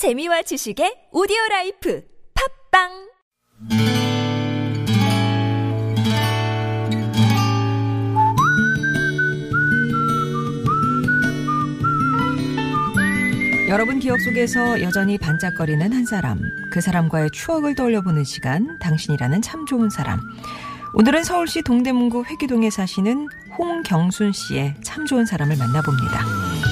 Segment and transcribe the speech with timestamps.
[0.00, 2.02] 재미와 지식의 오디오 라이프
[2.72, 2.88] 팟빵
[13.68, 16.40] 여러분 기억 속에서 여전히 반짝거리는 한 사람,
[16.72, 20.18] 그 사람과의 추억을 떠올려보는 시간, 당신이라는 참 좋은 사람.
[20.94, 23.28] 오늘은 서울시 동대문구 회기동에 사시는
[23.58, 26.69] 홍경순 씨의 참 좋은 사람을 만나봅니다.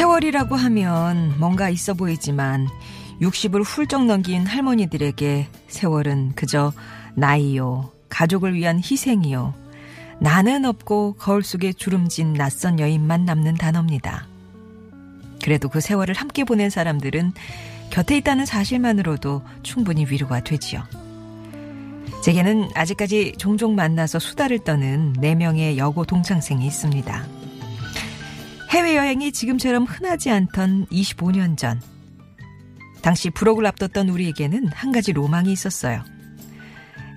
[0.00, 2.68] 세월이라고 하면 뭔가 있어 보이지만
[3.20, 6.72] 60을 훌쩍 넘긴 할머니들에게 세월은 그저
[7.16, 9.52] 나이요, 가족을 위한 희생이요,
[10.18, 14.26] 나는 없고 거울 속에 주름진 낯선 여인만 남는 단어입니다.
[15.44, 17.34] 그래도 그 세월을 함께 보낸 사람들은
[17.90, 20.82] 곁에 있다는 사실만으로도 충분히 위로가 되지요.
[22.24, 27.39] 제게는 아직까지 종종 만나서 수다를 떠는 4명의 여고 동창생이 있습니다.
[28.70, 31.80] 해외여행이 지금처럼 흔하지 않던 25년 전,
[33.02, 36.04] 당시 부록을 앞뒀던 우리에게는 한 가지 로망이 있었어요.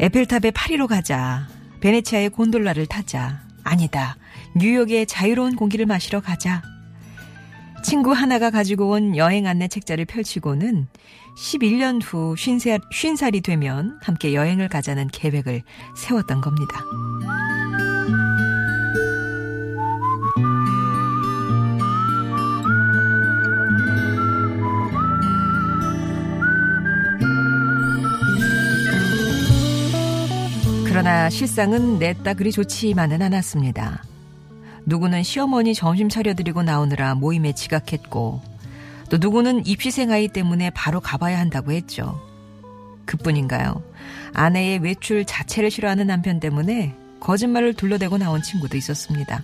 [0.00, 1.46] 에펠탑에 파리로 가자.
[1.80, 3.42] 베네치아의 곤돌라를 타자.
[3.64, 4.16] 아니다.
[4.56, 6.62] 뉴욕의 자유로운 공기를 마시러 가자.
[7.84, 10.86] 친구 하나가 가지고 온 여행 안내 책자를 펼치고는
[11.36, 15.62] 11년 후 50살, 50살이 되면 함께 여행을 가자는 계획을
[15.96, 16.80] 세웠던 겁니다.
[30.92, 34.04] 그러나 실상은 냈다 그리 좋지만은 않았습니다.
[34.84, 38.42] 누구는 시어머니 점심 차려드리고 나오느라 모임에 지각했고,
[39.08, 42.20] 또 누구는 입시생 아이 때문에 바로 가봐야 한다고 했죠.
[43.06, 43.82] 그뿐인가요?
[44.34, 49.42] 아내의 외출 자체를 싫어하는 남편 때문에 거짓말을 둘러대고 나온 친구도 있었습니다.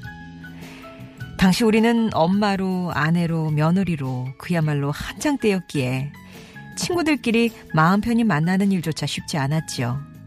[1.39, 6.13] 당시 우리는 엄마로, 아내로, 며느리로 그야말로 한창 때였기에
[6.77, 10.18] 친구들끼리 마음 편히 만나는 일조차 쉽지 않았지요.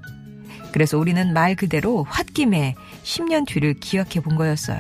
[0.72, 4.80] 그래서 우리는 말 그대로 홧김에 10년 뒤를 기억해 본 거였어요.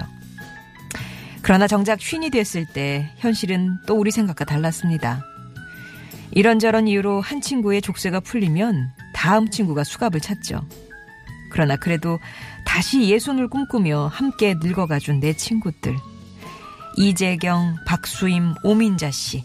[1.42, 5.26] 그러나 정작 쉰이 됐을 때 현실은 또 우리 생각과 달랐습니다.
[6.32, 10.66] 이런저런 이유로 한 친구의 족쇄가 풀리면 다음 친구가 수갑을 찾죠.
[11.52, 12.20] 그러나 그래도
[12.66, 15.98] 다시 예손을 꿈꾸며 함께 늙어가준 내 친구들.
[16.98, 19.44] 이재경, 박수임, 오민자 씨.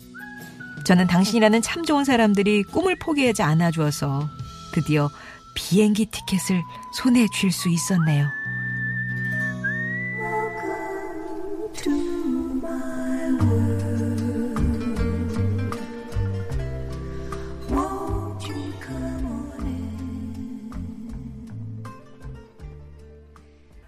[0.84, 4.28] 저는 당신이라는 참 좋은 사람들이 꿈을 포기하지 않아 주어서
[4.72, 5.10] 드디어
[5.56, 6.62] 비행기 티켓을
[6.92, 8.28] 손에 쥘 수 있었네요.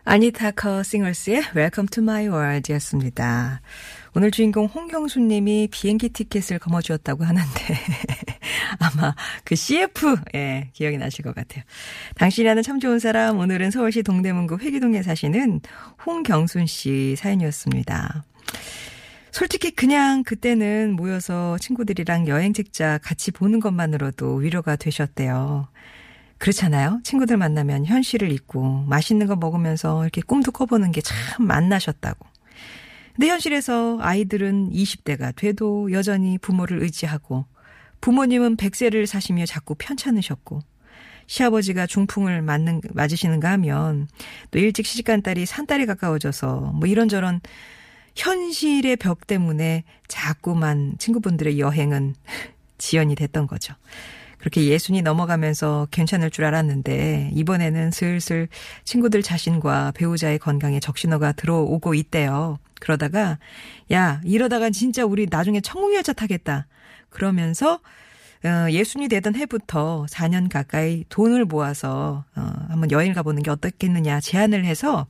[0.05, 3.61] 아니타 커 싱어스의 Welcome to My World 였습니다.
[4.15, 7.45] 오늘 주인공 홍경수 님이 비행기 티켓을 거머쥐었다고 하는데
[8.81, 9.15] 아마
[9.45, 11.65] 그 CF 예, 기억이 나실 것 같아요.
[12.17, 15.61] 당신이라는 참 좋은 사람 오늘은 서울시 동대문구 회기동에 사시는
[16.05, 18.25] 홍경순 씨 사연이었습니다.
[19.31, 25.69] 솔직히 그냥 그때는 모여서 친구들이랑 여행 책자 같이 보는 것만으로도 위로가 되셨대요.
[26.39, 27.01] 그렇잖아요.
[27.05, 32.27] 친구들 만나면 현실을 잊고 맛있는 거 먹으면서 이렇게 꿈도 꿔보는 게 참 만나셨다고.
[33.15, 37.47] 근데 현실에서 아이들은 20대가 돼도 여전히 부모를 의지하고
[38.01, 40.61] 부모님은 100세를 사시며 자꾸 편찮으셨고
[41.27, 44.09] 시아버지가 중풍을 맞는, 맞으시는가 하면
[44.51, 47.41] 또 일찍 시집간 딸이 산딸이 가까워져서 뭐 이런저런
[48.17, 52.15] 현실의 벽 때문에 자꾸만 친구분들의 여행은
[52.79, 53.75] 지연이 됐던 거죠.
[54.39, 58.49] 그렇게 예순이 넘어가면서 괜찮을 줄 알았는데 이번에는 슬슬
[58.85, 62.59] 친구들 자신과 배우자의 건강에 적신호가 들어오고 있대요.
[62.81, 63.39] 그러다가
[63.93, 66.67] 야 이러다가 진짜 우리 나중에 천국열차 타겠다.
[67.11, 67.81] 그러면서
[68.45, 74.65] 어, 예순이 되던 해부터 4년 가까이 돈을 모아서 어, 한번 여행 가보는 게 어떻겠느냐 제안을
[74.65, 75.07] 해서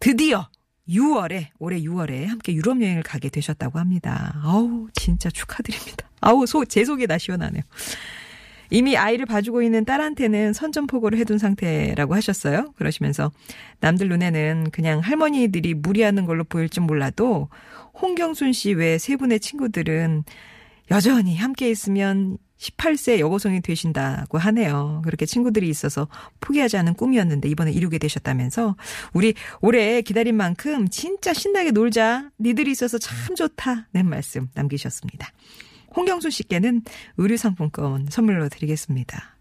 [0.00, 0.48] 드디어
[0.88, 4.40] 6월에 올해 6월에 함께 유럽 여행을 가게 되셨다고 합니다.
[4.42, 6.08] 아우 진짜 축하드립니다.
[6.20, 7.62] 아우 속제 속이 다 시원하네요.
[8.70, 12.72] 이미 아이를 봐주고 있는 딸한테는 선전포고를 해둔 상태라고 하셨어요.
[12.76, 13.30] 그러시면서
[13.80, 17.48] 남들 눈에는 그냥 할머니들이 무리하는 걸로 보일지 몰라도
[18.00, 20.24] 홍경순 씨 외 세 분의 친구들은
[20.90, 25.02] 여전히 함께 있으면 18세 여고생이 되신다고 하네요.
[25.04, 26.08] 그렇게 친구들이 있어서
[26.40, 28.74] 포기하지 않은 꿈이었는데 이번에 이루게 되셨다면서
[29.12, 32.30] 우리 올해 기다린 만큼 진짜 신나게 놀자.
[32.40, 33.88] 니들이 있어서 참 좋다.
[33.92, 35.28] 는 말씀 남기셨습니다.
[35.98, 36.82] 홍경수 씨께는
[37.16, 39.36] 의류 상품권 선물로 드리겠습니다.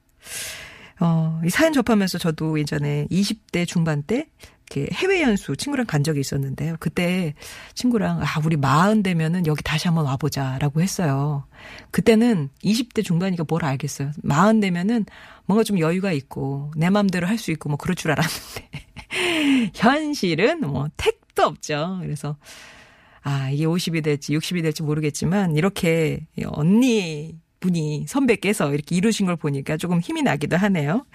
[1.00, 4.27] 어, 이 사연 접하면서 저도 예전에 20대 중반 때
[4.69, 6.75] 이렇게 해외 연수 친구랑 간 적이 있었는데요.
[6.80, 7.36] 그때
[7.75, 11.45] 친구랑 아 우리 마흔 되면은 여기 다시 한번 와보자라고 했어요.
[11.92, 14.12] 그때는 20대 중반이니까 뭘 알겠어요.
[14.24, 15.06] 마흔 되면은
[15.45, 20.89] 뭔가 좀 여유가 있고 내 마음대로 할 수 있고 뭐 그럴 줄 알았는데 현실은 뭐
[20.98, 22.00] 택도 없죠.
[22.01, 22.36] 그래서
[23.27, 29.75] 아 이게 50이 될지 60이 될지 모르겠지만 이렇게 언니 분이 선배께서 이렇게 이루신 걸 보니까
[29.75, 31.06] 조금 힘이 나기도 하네요.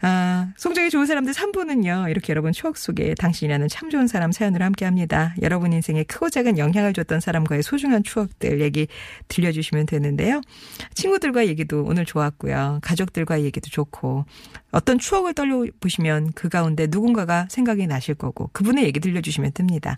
[0.00, 4.84] 아, 송정이 좋은 사람들 3부는요, 이렇게 여러분 추억 속에 당신이라는 참 좋은 사람 사연을 함께
[4.84, 5.34] 합니다.
[5.42, 8.86] 여러분 인생에 크고 작은 영향을 줬던 사람과의 소중한 추억들 얘기
[9.28, 10.40] 들려주시면 되는데요.
[10.94, 12.80] 친구들과 얘기도 오늘 좋았고요.
[12.82, 14.24] 가족들과 얘기도 좋고,
[14.72, 19.94] 어떤 추억을 떠올려보시면 그 가운데 누군가가 생각이 나실 거고, 그분의 얘기 들려주시면 됩니다.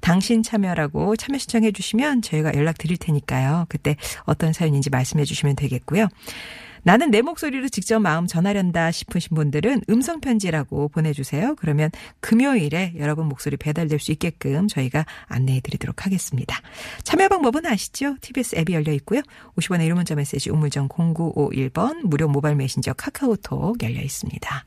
[0.00, 3.66] 당신 참여라고 참여 신청해 주시면 저희가 연락 드릴 테니까요.
[3.68, 6.08] 그때 어떤 사연인지 말씀해 주시면 되겠고요.
[6.86, 11.56] 나는 내 목소리로 직접 마음 전하련다 싶으신 분들은 음성 편지라고 보내주세요.
[11.56, 11.90] 그러면
[12.20, 16.60] 금요일에 여러분 목소리 배달될 수 있게끔 저희가 안내해 드리도록 하겠습니다.
[17.02, 18.14] 참여 방법은 아시죠?
[18.20, 19.20] TBS 앱이 열려 있고요.
[19.56, 24.64] 50원의 1호 문자 메시지 우물정 0951번 무료 모바일 메신저 카카오톡 열려 있습니다.